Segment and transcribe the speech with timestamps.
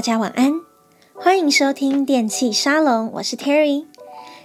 [0.00, 0.54] 大家晚安，
[1.14, 3.84] 欢迎收听电器沙龙，我是 Terry。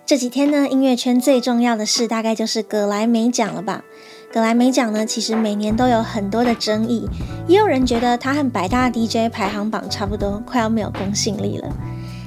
[0.05, 3.86] 这几天呢，音乐圈最重要的事大概就是葛莱美奖了吧？
[4.33, 7.07] 葛莱美奖呢，其实每年都有很多的争议，
[7.47, 11.74] 也有人觉得它和百大 DJ 排行榜差不多，快要没有公信力了。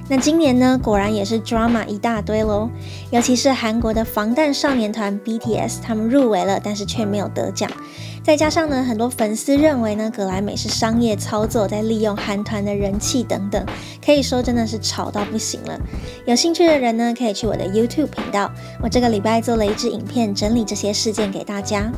[0.08, 2.70] 那今年呢，果然也是 drama 一大堆喽，
[3.10, 7.70] 尤其是韩国的防弹少年团 BTS，他们入围了，但是却没有得奖。
[8.28, 13.64] 再加上呢，很多粉丝认为呢，格莱美是商业操作，在利用韩团的人气等等，
[14.04, 15.80] 可以说真的是吵到不行了。
[16.26, 18.52] 有兴趣的人呢，可以去我的 YouTube 频道，
[18.82, 21.90] 我这个礼拜做了一支影片，整理这些事件给大家。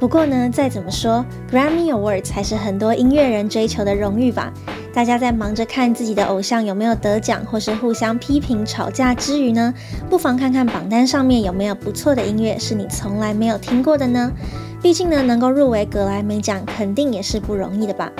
[0.00, 4.52] 不过呢，再怎么说，Grammy Awards 还是很多音乐人追求的荣誉吧。
[4.92, 9.72] 大家在忙着看自己的偶像有没有得奖，或是互相批评吵架之余呢，
[10.10, 14.32] 不妨看看榜单上面有没有不错的音乐是你从来没有听过的呢？
[14.80, 18.12] 毕竟呢，能够入围格莱美奖，肯定也是不容易的吧。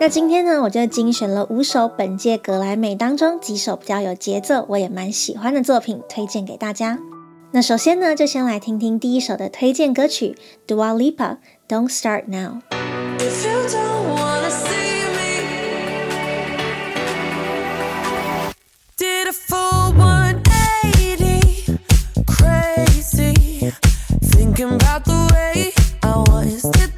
[0.00, 6.98] 那今天呢，我就精选了五首本届格莱美当中几首比较有节奏，我也蛮喜欢的作品，推荐给大家。
[7.52, 10.36] 那首先呢，就先来听听第一首的推荐歌曲
[10.66, 12.62] ，Dua Lipa，Don't Start Now。
[26.42, 26.91] 刚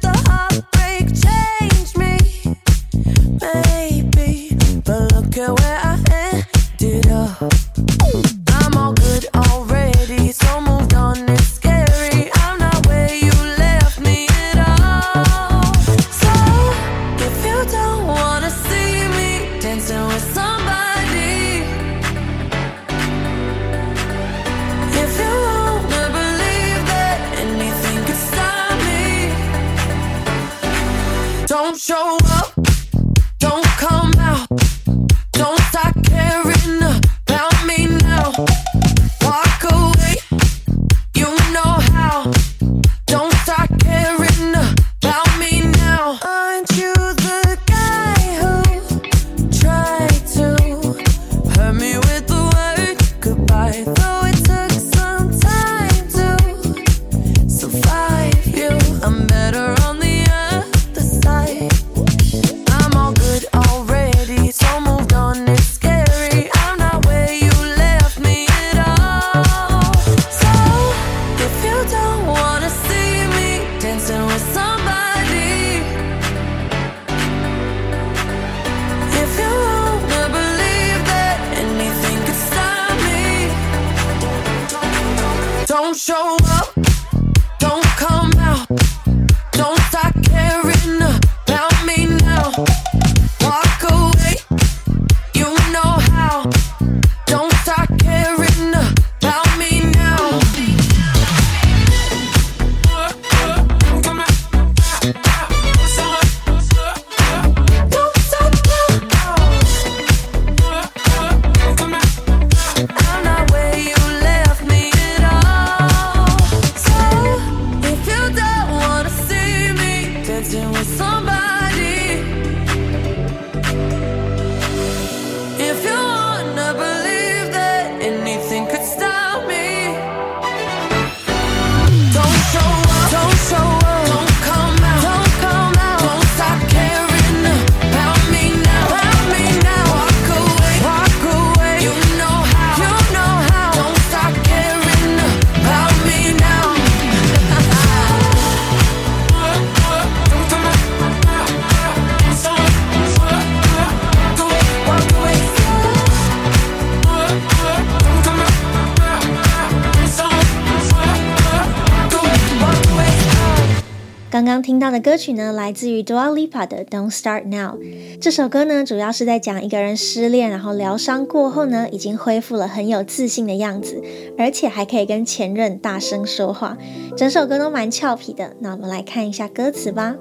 [164.95, 167.77] 的歌曲呢，来自于 Dua Lipa 的 Don't Start Now。
[168.21, 174.01] 这首歌呢，主要是在讲一个人失恋，然后疗伤过后呢，已经恢复了很有自信的样子，
[174.37, 176.77] 而且还可以跟前任大声说话。
[177.17, 178.55] 整首歌都蛮俏皮的。
[178.59, 180.15] 那我们来看一下歌词吧。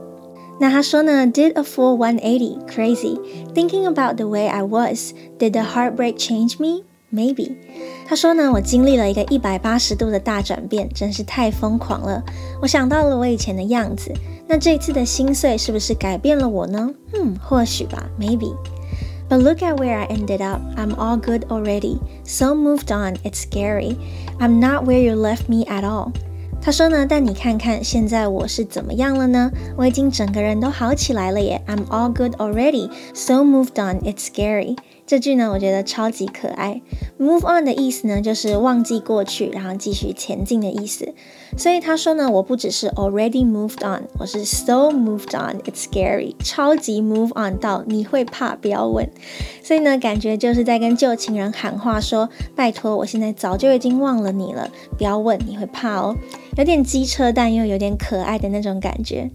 [0.61, 3.19] 那他说呢，Did a full 180, crazy,
[3.55, 5.13] thinking about the way I was.
[5.39, 6.85] Did the heartbreak change me?
[7.14, 7.54] Maybe。
[8.08, 12.24] 他说呢，我经历了一个一百八十度的大转变，真是太疯狂了。
[12.62, 14.14] 我想到了我以前的样子，
[14.48, 16.92] 那这次的心碎是不是改变了我呢？
[17.14, 20.62] 嗯，或许吧，maybe。But look at where I ended up.
[20.76, 22.00] I'm all good already.
[22.24, 23.96] So moved on, it's scary.
[24.40, 26.12] I'm not where you left me at all.
[26.62, 29.52] 他说呢，但你看看现在我是怎么样了呢？
[29.78, 31.62] 我已经整个人都好起来了耶！
[31.68, 34.02] I'm all good already, so moved on.
[34.02, 34.76] It's scary.
[35.07, 36.81] 这句呢，我觉得超级可爱。
[37.19, 41.15] Move on 的意思呢，就是忘记过去，然后继续前进的意思。
[41.59, 45.61] 所以他说呢，我不只是 already moved on，我是 so moved on。
[45.61, 49.09] It's scary，超级 move on 到你会怕，不要问。
[49.63, 56.17] 所以呢，感觉就是在跟旧情人喊话说，拜托，我现在早就已经忘了你了，不要问，你会怕哦。
[56.57, 59.31] 有点机车，但又有点可爱的那种感觉。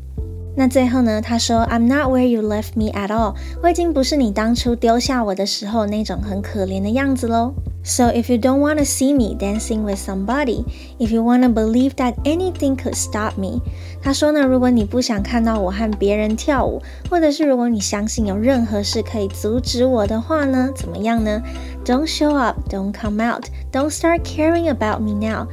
[0.55, 3.35] 那最后呢，他说：“I'm not where you left me at all。
[3.63, 7.53] 我已经不是你当初丢下我的时候那种很可怜的样子喽。
[7.81, 10.65] So if you don't want to see me dancing with somebody,
[10.99, 13.61] if you want to believe that anything could stop me，
[14.01, 21.41] 他说呢，如果你不想看到我和别人跳舞，或者是如果你相信有任何事可以阻止我的话呢，怎么样呢
[21.85, 25.47] ？Don't show up, don't come out, don't start caring about me now。”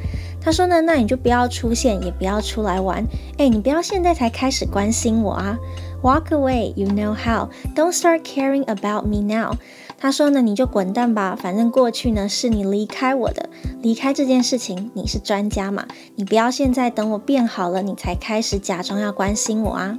[0.47, 3.05] 他说呢，那你就不要出现，也不要出来玩。
[3.37, 5.59] 哎，你不要现在才开始关心我啊
[6.03, 7.49] ！Walk away, you know how.
[7.75, 9.57] Don't start caring about me now.
[9.99, 13.49] 他说呢，你就滚蛋吧，反正过去呢是你离开我的，
[13.83, 15.85] 离开这件事情你是专家嘛，
[16.15, 19.99] 你不要现在等我变好了，你才开始假装要关心我啊。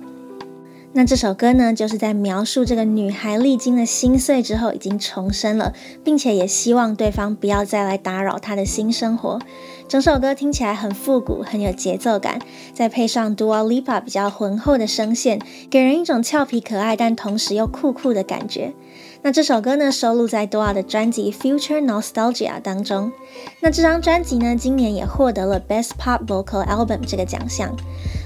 [0.94, 5.73] 那这首歌呢，就是在描述这个女孩历经了心碎之后，已经重生了，
[6.03, 9.39] 并且也希望对方不要再来打扰她的新生活。
[9.88, 12.42] 整首歌听起来很复古，很有节奏感，
[12.74, 15.39] 再配上 Dua Lipa 比较浑厚的声线，
[15.69, 18.74] 给人一种俏皮可爱，但同时又酷酷的感觉。
[19.22, 23.13] 那这首歌呢，收录在 Dua 的专辑《Future Nostalgia》当中。
[23.62, 27.74] 那这张专辑呢，今年也获得了 Best Pop Vocal Album 这个奖项。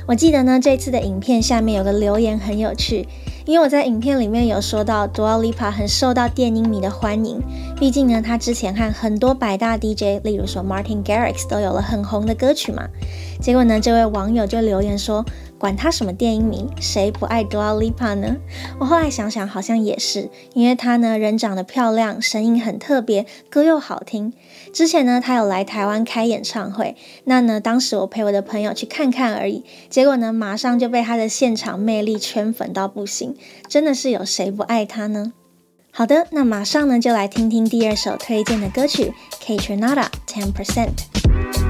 [0.08, 3.08] 我记得呢，这次的影片下面有个留言很有趣。
[3.46, 7.42] 因为我在影片里面有说到，Dua Lipa 很受到电音迷的欢迎。
[7.80, 12.88] 毕竟呢，他之前和很多百大 DJ，例如说 Martin Garrix 都有了很红的歌曲嘛。
[13.42, 15.26] 结果呢，这位网友就留言说。
[15.58, 18.36] 管他什么电影迷，谁不爱 Dua Lipa 呢？
[18.80, 24.34] 我后来想想，好像也是，因为她呢，人长得漂亮，声音很特别，歌又好听。
[24.74, 26.96] 之前呢，她有来台湾开演唱会，
[27.26, 33.36] 那呢，当时我陪我的朋友去看看而已，结果呢，马上就被她的现场魅力圈粉到不行，
[33.68, 35.34] 真的是有谁不爱她呢？
[35.92, 39.14] 好的，那马上呢，就来听听第二首推荐的歌曲
[39.46, 41.61] ，Kaytranada Ten Percent。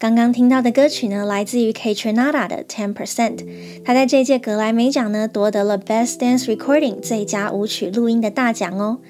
[0.00, 3.44] 刚刚听到的歌曲呢，来自于 Katrinada 的 Ten Percent。
[3.84, 9.00] 他在这届格莱美奖呢，夺得了 Best Dance Recording 最佳舞曲录音的大奖哦。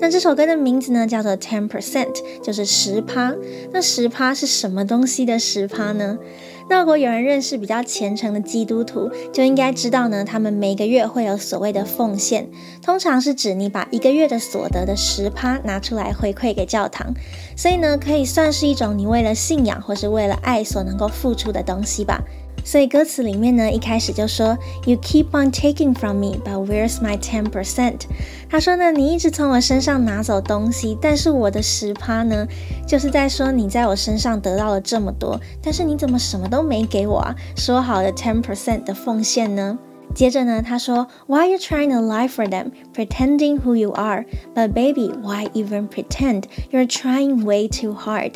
[0.00, 3.34] 那这首歌的名字呢，叫做 Ten Percent，就是十趴。
[3.72, 6.18] 那十趴是什么东西的十趴呢？
[6.68, 12.48] 那如果有人认识比较虔诚的基督徒，就应该知道呢，他们每个月会有所谓的奉献，
[12.82, 17.14] 通常是指你把一个月的所得的十趴拿出来回馈给教堂，
[17.56, 22.22] 所以呢，可以算是一种你为了信仰或是为了爱所能够付出的东西吧。
[22.62, 24.56] 所以歌词里面呢，一开始就说
[24.86, 28.02] You keep on taking from me, but where's my ten percent？
[28.48, 32.46] 他说呢，你一直从我身上拿走东西，但是我的十趴呢，
[32.86, 37.34] 就是在说你在我身上得到了这么多，但是你怎么什么都没给我啊？
[37.56, 39.78] 说好的 ten percent 的奉献呢？
[40.15, 44.25] 接着呢，他说，Why are you trying to lie for them, pretending who you are?
[44.55, 46.45] But baby, why even pretend?
[46.71, 48.33] You're trying way too hard.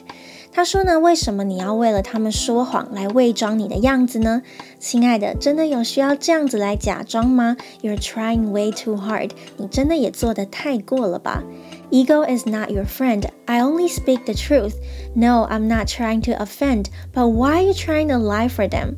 [0.51, 4.43] 他说呢，为什么你要为了他们说谎来伪装你的样子呢？
[4.79, 7.57] 亲爱的，真的有需要这样子来假装吗？
[7.81, 9.31] You're trying way too hard.
[9.57, 11.43] 你真的也做得太过了吧？
[11.89, 13.24] Ego is not your friend.
[13.45, 14.75] I only speak the truth.
[15.15, 16.86] No, I'm not trying to offend.
[17.13, 18.98] But why are you trying to lie for them?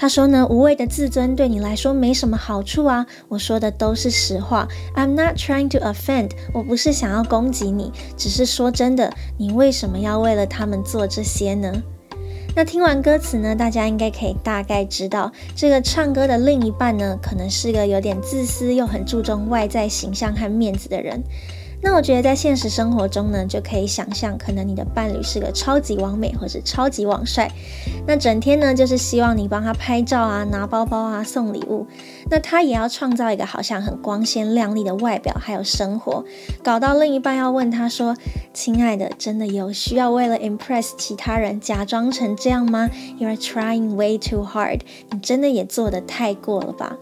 [0.00, 3.04] 他说呢，无谓的自尊对你来说没什么好处啊。
[3.28, 4.66] 我说的都是实话。
[4.96, 11.82] I'm not trying to offend，我不是想要攻击你，只是说真的，你为什么要为了他们做这些呢？
[12.56, 21.22] 那听完歌词呢，大家应该可以大概知道，这个唱歌的另一半呢，可能是个有点自私又很注重外在形象和面子的人。
[21.82, 27.50] 那我觉得在现实生活中呢，就可以想象，可能你的伴侣是个超级完美，或是超级网帅，
[28.06, 31.86] 那整天呢就是希望你帮他拍照啊、拿包包啊、送礼物，
[32.30, 36.22] 那他也要创造一个好像很光鲜亮丽的外表，还有生活，
[36.62, 38.14] 搞到另一半要问他说
[38.52, 46.96] ：“亲爱的，真的有需要为了 impress 其他人假装成这样吗？You are trying way too hard，你真的也做得太过了吧？”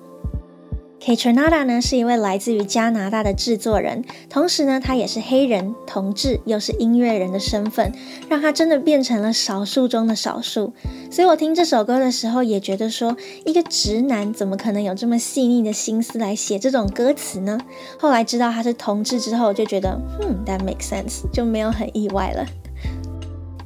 [1.01, 7.93] Kaytranada 呢是一位来自于加拿大的制作人，同时呢，他也是黑人、同志，又是音乐人的身份，
[8.29, 10.75] 让他真的变成了少数中的少数。
[11.11, 17.59] 所以我听这首歌的时候，也觉得说，一个直男怎么可能有这么细腻的心思来写这种歌词呢？
[17.99, 22.45] 后来知道他是同志之后，就觉得，嗯，that makes sense，就没有很意外了。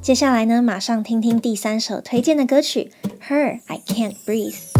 [0.01, 2.91] 接下来呢，马上听听第三首推荐的歌曲
[3.27, 4.72] ，Her I Can't Breathe。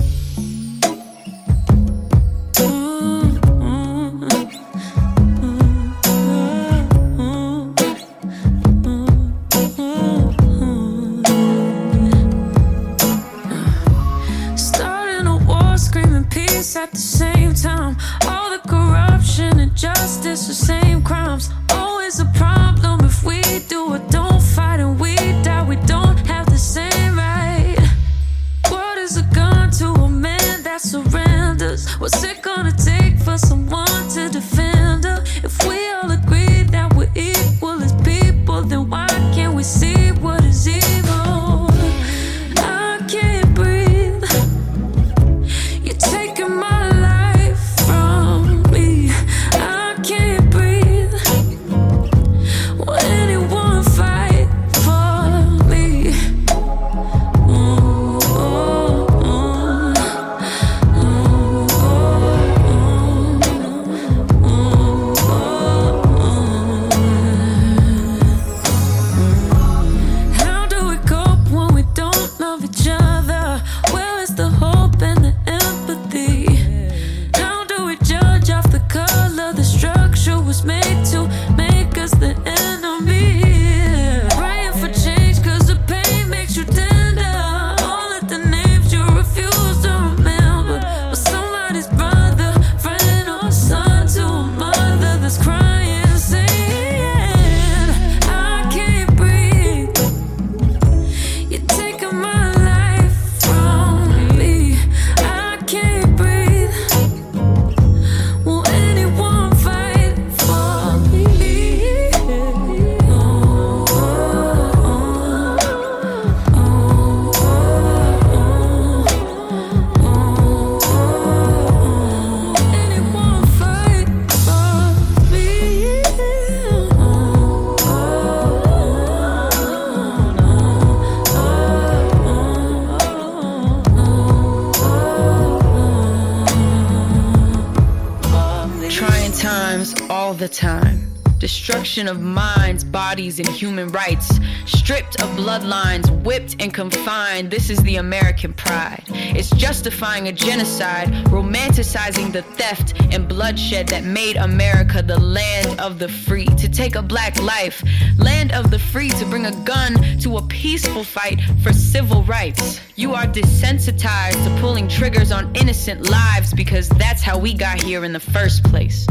[142.07, 144.39] Of minds, bodies, and human rights.
[144.65, 147.51] Stripped of bloodlines, whipped and confined.
[147.51, 149.03] This is the American pride.
[149.09, 155.99] It's justifying a genocide, romanticizing the theft and bloodshed that made America the land of
[155.99, 156.45] the free.
[156.45, 157.83] To take a black life,
[158.17, 162.79] land of the free, to bring a gun to a peaceful fight for civil rights.
[162.95, 168.05] You are desensitized to pulling triggers on innocent lives because that's how we got here
[168.05, 169.07] in the first place.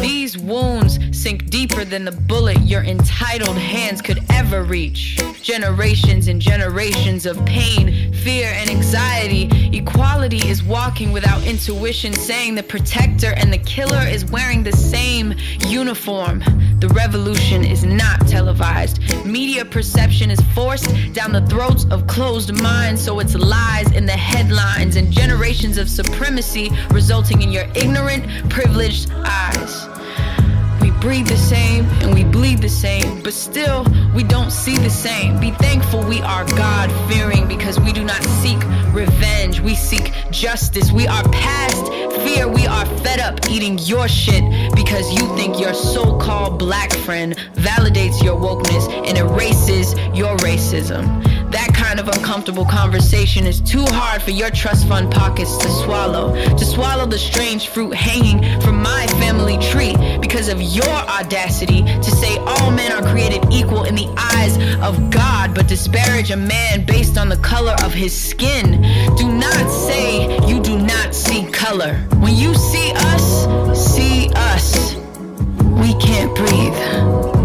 [0.00, 5.18] These wounds sink deeper than the bullet your entitled hands could ever reach.
[5.42, 9.48] Generations and generations of pain, fear, and anxiety.
[9.72, 15.32] Equality is walking without intuition, saying the protector and the killer is wearing the same
[15.68, 16.40] uniform.
[16.80, 18.98] The revolution is not televised.
[19.24, 24.18] Media perception is forced down the throats of closed minds, so it's lies in the
[24.32, 29.86] headlines and generations of supremacy resulting in your ignorant, privileged eyes
[31.00, 33.84] breathe the same and we bleed the same, but still
[34.14, 35.38] we don't see the same.
[35.40, 38.58] Be thankful we are God fearing because we do not seek
[38.92, 40.92] revenge, we seek justice.
[40.92, 41.86] We are past
[42.22, 46.92] fear, we are fed up eating your shit because you think your so called black
[46.92, 51.22] friend validates your wokeness and erases your racism.
[51.50, 56.34] That kind of uncomfortable conversation is too hard for your trust fund pockets to swallow.
[56.56, 62.10] To swallow the strange fruit hanging from my family tree because of your audacity to
[62.10, 66.84] say all men are created equal in the eyes of God, but disparage a man
[66.84, 68.82] based on the color of his skin.
[69.16, 71.94] Do not say you do not see color.
[72.18, 73.46] When you see us,
[73.78, 74.94] see us.
[75.80, 77.35] We can't breathe.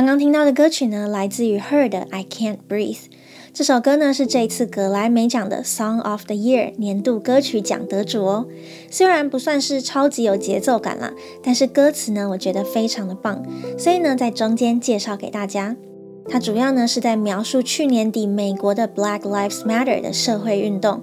[0.00, 2.96] 刚刚听到的歌曲呢，来自于 Her 的《I Can't Breathe》。
[3.52, 8.46] 这首歌呢，是这一次格莱美奖的 Song of the Year 年度歌曲奖得主哦。
[8.90, 13.44] 虽然不算是超级有节奏感啦，但是歌词呢，我觉得非常的棒，
[13.76, 15.76] 所以呢，在中间介绍给大家。
[16.30, 21.02] 它主要呢是在描述去年底美国的 Black Lives Matter 的社会运动。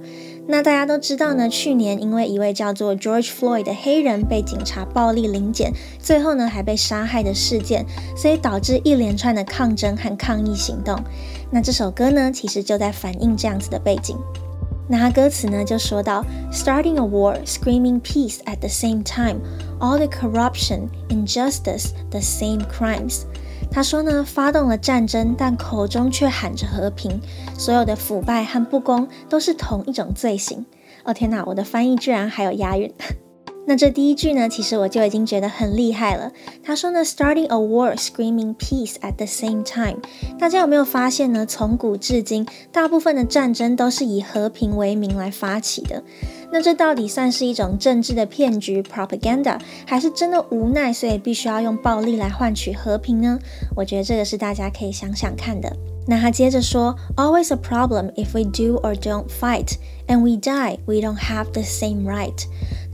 [0.50, 10.98] 那大家都知道呢，去年因为一位叫做 George Floyd 的黑人被警察暴力临检，最后呢还被杀害的事件，所以导致一连串的抗争和抗议行动。
[11.52, 14.18] 那这首歌呢，其实就在反映这样子的背景。
[14.90, 19.42] 那它歌词呢就说到：Starting a war, screaming peace at the same time,
[19.82, 23.24] all the corruption, injustice, the same crimes.
[23.70, 27.20] 他说呢，发动了战争，但口中却喊着和平。
[27.58, 30.66] 所有的腐败和不公都是同一种罪行。
[31.04, 32.92] 哦天哪，我的翻译居然还有押韵。
[33.70, 36.32] 那这第一句呢，其实我就已经觉得很厉害了。
[36.64, 39.98] 他说呢，Starting a war, screaming peace at the same time。
[40.40, 41.46] 大家有没有发现呢？
[41.46, 46.02] 从古至今，大部分的战争都是以和平为名来发起的。
[46.50, 53.38] 那这到底算是一种政治的骗局 （propaganda），还是真的无奈，所以必须要用暴力来换取和平呢？
[53.76, 55.76] 我觉得这个是大家可以想想看的。
[56.10, 59.74] 那他接着说：“Always a problem if we do or don't fight,
[60.08, 62.46] and we die, we don't have the same right。”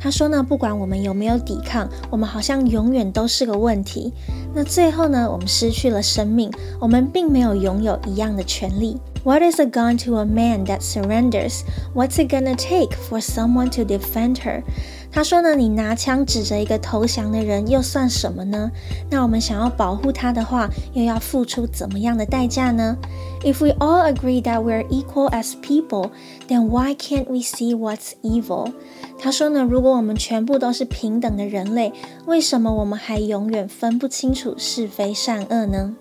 [0.03, 4.11] 他说呢，不管我们有没有抵抗，我们好像永远都是个问题。
[4.53, 8.97] 那最后呢，我们失去了生命，我们并没有拥有一样的权利。
[9.23, 11.61] What is a gun to a man that surrenders?
[11.95, 14.63] What's it gonna take for someone to defend her?
[15.15, 18.71] 他说呢，你拿枪指着一个投降的人，又算什么呢？
[19.11, 22.97] 那我们想要保护他的话，又要付出怎么样的代价呢
[23.43, 26.09] ？If we all agree that we're equal as people,
[26.47, 28.73] then why can't we see what's evil?
[29.19, 31.93] 他说呢，如果我们全部都是平等的人类，
[32.25, 35.93] 为什么我们还永远分不清楚是非善恶呢？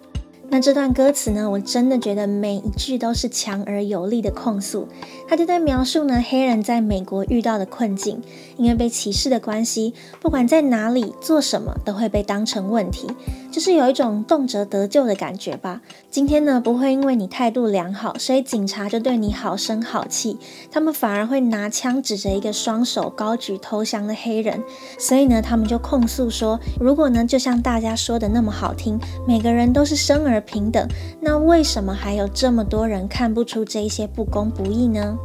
[0.52, 4.86] 那这段歌词呢，我真的觉得每一句都是强而有力的控诉。
[5.26, 8.20] 他就在描述呢，黑人在美国遇到的困境，
[8.58, 13.08] 因为被歧视的关系，不管在哪里做什么，都会被当成问题，
[13.50, 15.80] 就是有一种动辄得咎的感觉吧。
[16.10, 20.36] 今天呢，不会因为你态度良好，所以警察就对你好声好气，
[20.70, 24.62] 他们反而会拿枪指着一个双手高举投降的黑人。
[24.98, 30.86] 所以呢，他们就控诉说，如果呢，就像大家说的那么好听，每个人都是生而平等，
[31.20, 35.16] 那为什么还有这么多人看不出这一些不公不义呢？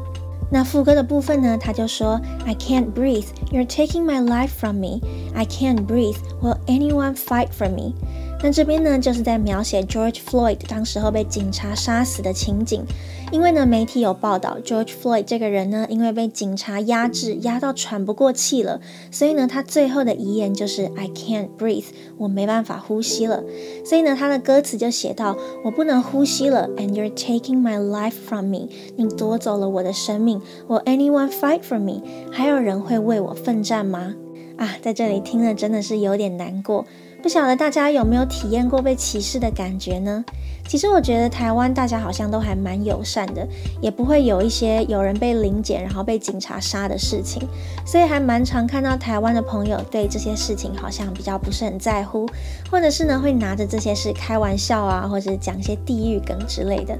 [0.49, 5.01] 那副歌的部分呢，他就说：I can't breathe, you're taking my life from me.
[5.35, 7.93] I can't breathe, will anyone fight for me?
[8.41, 12.85] 那这边呢，就是在描写 George Floyd 当时候被警察杀死的情景。
[13.29, 18.79] 因为呢，媒体有报道，George Floyd 这个人呢，因为被警察压制，压到喘不过气了，
[19.11, 21.87] 所以呢，他最后的遗言就是 I can't breathe，
[22.17, 23.43] 我没办法呼吸了。
[23.85, 25.35] 所以呢，他的歌词就写到，
[25.65, 30.41] 我不能呼吸了，and you're taking my life from me，你夺走了我的生命。
[30.69, 32.01] Will anyone fight for me？
[32.31, 34.15] 还有人会为我奋战吗？
[34.55, 36.85] 啊，在这里听了真的是有点难过。
[37.27, 40.23] 不晓得大家有没有体验过被歧视的感觉呢？
[40.65, 43.45] 其实我觉得台湾大家好像都还蛮友善的，
[43.81, 47.45] 也不会有一些有人被临检然后被警察杀的事情，
[47.85, 52.25] 所以还蛮常看到台湾的朋友对这些事情好像比较不是很在乎，
[52.71, 56.97] 或者是呢会拿着这些事开玩笑啊，或者讲一些地狱梗之类的。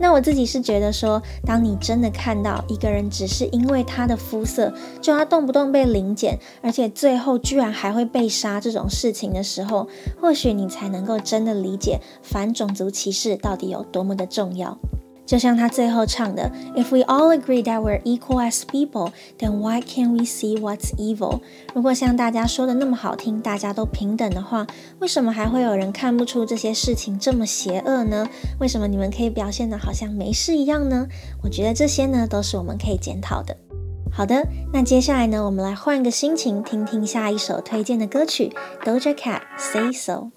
[0.00, 9.88] 那我自己是觉得说，当你真的看到一个人只是因为他的肤色，就要动不动被临检，而且最后居然还会被杀这种事情的时候，
[10.20, 14.78] 或许你才能够真的理解反种族歧视到底有多么的重要。
[15.28, 21.40] 就像他最后唱的，If we all agree that we're equal as people, then why can't we see what's evil？
[21.74, 24.66] 如果像大家说的那么好听，大家都平等的话，
[25.00, 28.26] 为什么还会有人看不出这些事情这么邪恶呢？
[28.58, 31.06] 为什么你们可以表现得好像没事一样呢？
[31.42, 33.54] 我觉得这些呢，都是我们可以检讨的。
[34.10, 38.50] 好的，那接下来呢，我们来换个心情，听听下一首推荐的歌曲
[38.82, 40.30] ，Doja Cat Say So。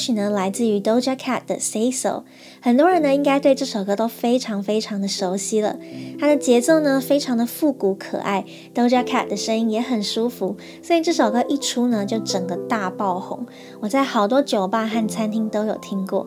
[0.00, 2.24] 曲呢，来自于 Doja Cat 的 Say So。
[2.62, 5.76] 很多人呢，应该对这首歌都非常非常的熟悉了。
[6.18, 13.46] 它的节奏呢，非常的复古可爱，Doja Cat 的声音也很舒服，所以这首歌一出呢，就整个大爆红。
[13.80, 16.26] 我在好多酒吧和餐厅都有听过。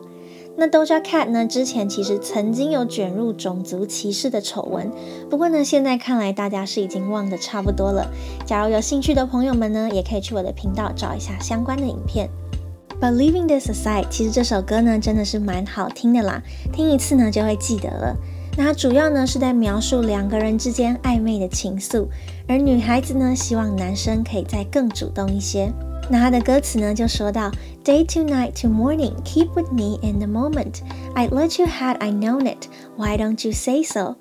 [0.56, 4.88] 那 Doja Cat 呢，之前其实曾经有卷入种族歧视的丑闻，
[5.28, 8.08] 不过呢，现在看来大家是已经忘得差不多了。
[8.46, 12.30] 假如有兴趣的朋友们呢，也可以去我的频道找一下相关的影片。
[13.04, 18.16] But leaving this aside，其实这首歌呢真的是蛮好听的啦，听一次呢就会记得了。
[18.56, 22.06] 那它主要呢是在描述两个人之间暧昧的情愫，
[22.48, 25.70] 而女孩子呢希望男生可以再更主动一些。
[26.08, 27.50] 那他的歌词呢，就说到
[27.84, 30.80] Day to night to morning, keep with me in the moment.
[31.14, 32.68] I'd let you had I known it.
[32.96, 34.16] Why don't you say so?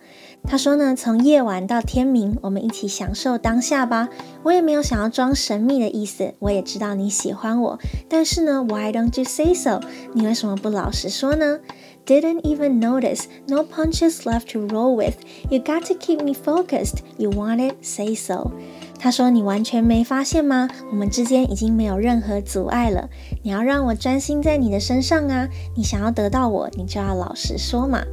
[0.46, 4.10] 他说呢，从夜晚到天明，我们一起享受当下吧。
[4.44, 9.80] 我也没有想要装神秘的意思，我也知道你喜欢我，但是呢，Why don't you say so?
[10.14, 11.60] 你为什么不老实说呢
[12.06, 15.16] ？Didn't even notice, no punches left to roll with.
[15.50, 16.98] You got to keep me focused.
[17.18, 18.52] You want it, say so.
[19.00, 20.70] 他说：“你完全没发现吗？
[20.92, 23.10] 我们之间已经没有任何阻碍了。
[23.42, 25.50] 你要让我专心在你的身上啊！
[25.76, 28.04] 你想要得到我，你就要老实说嘛。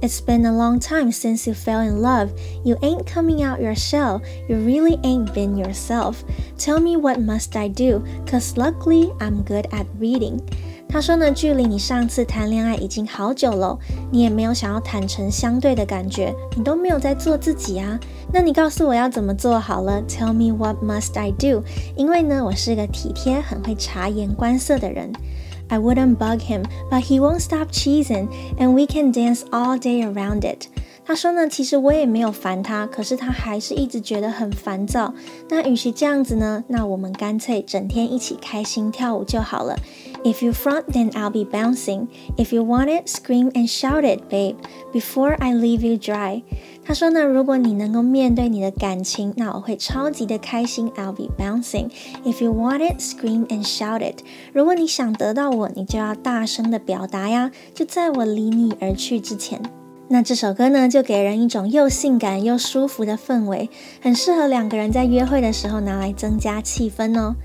[0.00, 2.28] It's been a long time since you fell in love.
[2.64, 4.22] You ain't coming out your shell.
[4.48, 6.22] You really ain't been yourself.
[6.56, 8.02] Tell me what must I do?
[8.30, 10.40] Cause luckily I'm good at reading.”
[10.90, 13.78] 他说呢，距离你上次谈恋爱已经好久了，
[14.10, 17.98] 你也没有想要坦诚相对的感觉，你都没有在做自己啊。
[18.32, 21.62] 那你告诉我要怎么做好了？Tell me what must I do？
[21.94, 25.12] 因为呢，我是个体贴、很会察言观色的人。
[25.69, 28.27] I wouldn't bug him, but he won't stop cheesing,
[28.57, 30.67] and we can dance all day around it.
[31.05, 35.13] 他说呢，其实我也没有烦他，可是他还是一直觉得很烦躁。
[35.49, 39.77] 那与其这样子呢，那我们干脆整天一起开心跳舞就好了。
[40.23, 42.07] If you front, then I'll be bouncing.
[42.37, 44.55] If you want it, scream and shout it, babe,
[44.93, 46.43] before I leave you dry.
[46.88, 50.90] 他说呢，如果你能够面对你的感情，那我会超级的开心。
[50.92, 51.90] I'll be bouncing.
[52.24, 54.20] If you want it, scream and shout it.
[54.54, 59.60] 如果你想得到我，你就要大声的表达呀，就在我离你而去之前。
[60.08, 63.68] 那这首歌呢，就给人一种又性感又舒服的氛围，
[64.00, 67.36] 很适合两个人在约会的时候拿来增加气氛哦。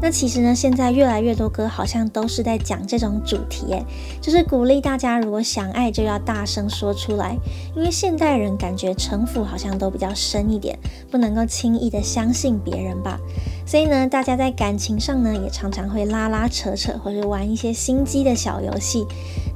[0.00, 3.84] 那其实呢，现在越来越多歌好像都是在讲这种主题，诶，
[4.20, 7.36] 就是鼓励大家如果想爱就要大声说出来，
[7.74, 10.78] 因为现代人感觉城府好像都比较深一点，
[11.10, 13.18] 不能够轻易的相信别人吧。
[13.66, 19.06] 所以呢，大家在感情上呢，也常常会拉拉扯扯，或者玩一些心机的小游戏。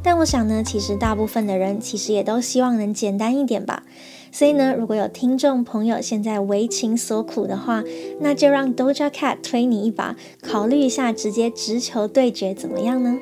[0.03, 3.83] 但我想呢，其实大部分的人其实也都希望能简单一点吧。
[4.33, 7.83] 所以呢，如果有听众朋友现在为情所苦的话，
[8.21, 13.19] 那就让 Doja Cat 推你一把，考虑一下直接直球对决怎么样呢？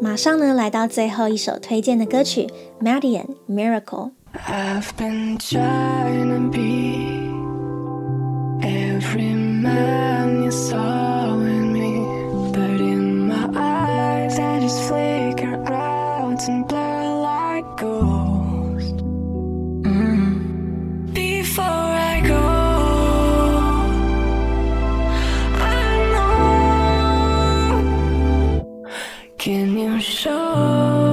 [0.00, 2.48] 马上呢，来到最后一首推荐的歌曲
[2.82, 4.10] Madian Miracle。
[4.48, 7.30] I've been trying to be
[8.60, 10.03] every man
[30.04, 31.03] show.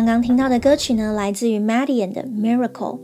[0.00, 3.00] 刚刚听到的歌曲呢，来自于 Madeon 的 Miracle。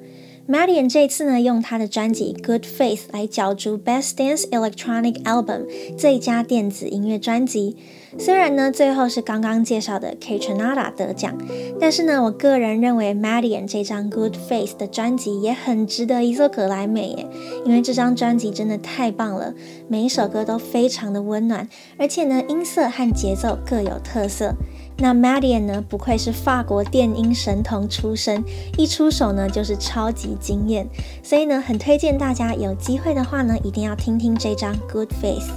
[0.48, 5.66] Madeon 这次呢，用他的专辑 Good Faith 来角逐 Best Dance Electronic Album
[5.98, 7.76] 最佳电子音乐专辑。
[8.18, 11.36] 虽然呢，最后是刚刚介绍的 k a t r i n a d a 得奖，
[11.78, 17.26] 但是呢，我个人认为 Madeon 这张 Good Faith 的专辑也很值得一座格莱美耶，
[17.66, 19.52] 因为这张专辑真的太棒了，
[19.86, 24.54] 每一首歌都非常的温暖，而且呢，音色和节奏各有特色。
[24.98, 28.42] 那 Madeon 呢，不愧是法国电音神童出身，
[28.78, 30.88] 一出手呢就是超级惊艳，
[31.22, 35.50] 所以呢，很推荐大家有机会的话呢，一定要听听这张 Good Faith。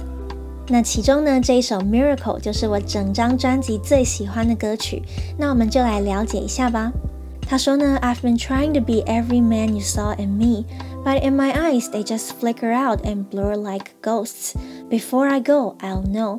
[0.68, 5.02] 那其中呢，这一首 Miracle 就是我整张专辑最喜欢的歌曲，
[5.38, 6.92] 那我们就来了解一下吧。
[7.48, 10.64] 他说呢，I've been trying to be every man you saw in me,
[11.04, 14.54] but in my eyes they just flicker out and blur like ghosts.
[14.88, 16.38] Before I go, I'll know.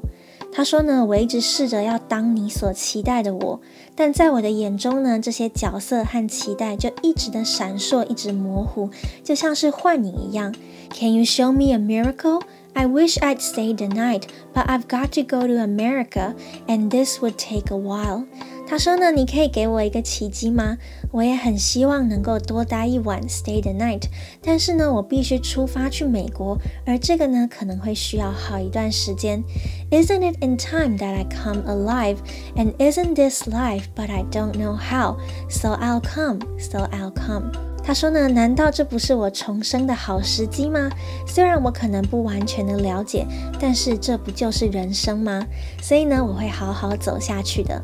[0.54, 3.62] 他说呢，我一直试着要当你所期待的我，
[3.96, 8.90] 但在我的眼中呢，这些角色和期待就一直的闪烁，一直模糊，
[9.24, 10.54] 就像是幻影一样。
[10.94, 12.42] Can you show me a miracle?
[12.74, 16.36] I wish I'd stay the night, but I've got to go to America,
[16.68, 18.26] and this would take a while.
[18.72, 20.78] 他说呢，你可以给我一个奇迹吗？
[21.12, 24.04] 我也很希望能够多待一晚，stay the night。
[24.42, 29.44] 但是呢，我必须出发去美国，而这个呢，可能会需要好一段时间。
[29.92, 32.20] Isn't it in time that I come alive?
[32.56, 33.88] And isn't this life?
[33.94, 35.18] But I don't know how.
[35.50, 36.40] So I'll come.
[36.58, 37.52] So I'll come.
[37.84, 40.90] 他说呢，难道这不是我重生的好时机吗？
[41.28, 43.28] 虽然我可能不完全的了解，
[43.60, 45.46] 但是这不就是人生吗？
[45.82, 47.84] 所以呢，我会好好走下去的。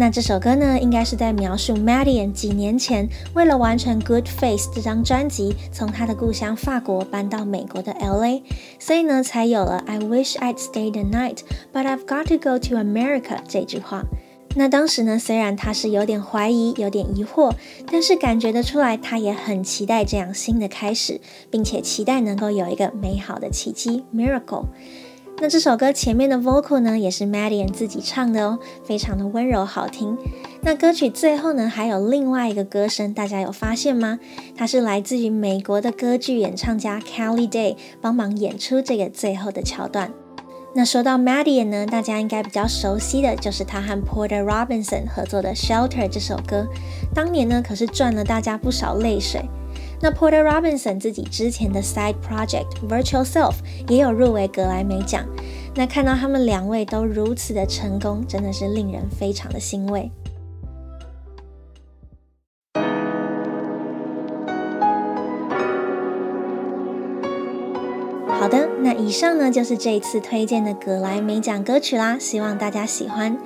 [0.00, 8.40] 那这首歌呢，应该是在描述 Madeon 几年前为了完成《Good Faith》这张专辑，从他的故乡法国搬到美国的 LA，
[8.78, 11.38] 所以呢，才有了 I wish I'd stay the night,
[11.72, 14.04] but I've got to go to America 这句话。
[14.54, 17.52] 那当时呢，虽然他是有点怀疑、有点疑惑，
[17.90, 21.20] 但是感觉得出来，他也很期待这样新的开始，
[21.50, 24.66] 并且期待能够有一个美好的奇迹 （miracle）。
[25.40, 30.18] 那这首歌前面的 vocal 呢，也是 Madian 自己唱的哦，非常的温柔好听。
[30.62, 34.18] 那歌曲最后呢，还有另外一个歌声，大家有发现吗？
[34.56, 40.12] 它是来自于美国的歌剧演唱家 Kelly Day 帮忙演出这个最后的桥段。
[40.74, 46.66] 那说到 Madian 呢，大家应该比较熟悉的就是他和 Porter Robinson 合作的 Shelter 这首歌，
[47.14, 49.48] 当年呢可是赚了大家不少泪水。
[50.00, 53.54] 那 Porter Robinson 自己之前的 side project Virtual Self
[53.88, 55.26] 也有入围格莱美奖。
[55.74, 60.10] 那看到他们两位都如此的成功，真的是令人非常的欣慰。
[68.40, 73.36] 好的，那以上呢就是这一次推荐的格莱美奖歌曲啦，希望大家喜欢。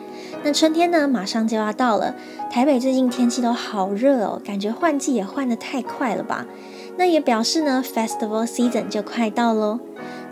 [0.45, 2.15] 那春天呢，马上就要到了。
[2.51, 6.45] 台北最近天气都好热哦，感觉换季也换得太快了吧？
[6.99, 9.79] 那也表示呢，Festival Season 就快到喽。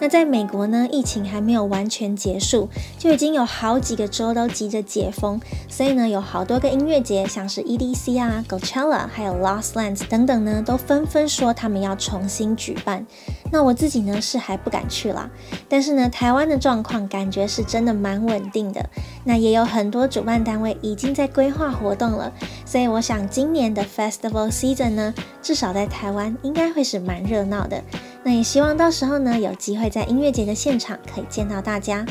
[0.00, 5.38] 那在美国呢，疫情还没有完全结束，就已经有好几个州都急着解封，
[5.68, 13.06] 所以呢，有好多个音乐节，像是 EDC 啊、Coachella，还有 Lost Lands 等等呢，都纷纷说他们要重新举办。
[13.52, 15.28] 那我自己呢是还不敢去啦，
[15.68, 18.88] 但是呢，台湾的状况感觉是真的蛮稳定的。
[19.24, 22.32] 那也有很多主办单位已经在规划活动了，
[22.64, 27.82] 所以我想今年的 Festival Season 呢，至少在台湾应该会是蛮热闹的。
[28.22, 32.04] 那也希望到时候呢，有机会在音乐节的现场可以见到大家。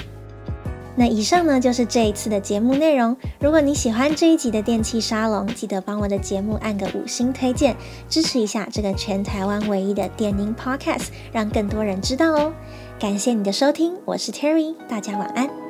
[0.95, 3.15] 那以上呢就是这一次的节目内容。
[3.39, 7.75] 如果你喜欢这一集的电器沙龙，记得帮我的节目按个五星推荐，
[8.09, 12.51] 支持一下这个全台湾唯一的电音 Podcast，让更多人知道哦。
[12.99, 15.68] 感谢你的收听，我是 Terry，大家晚安。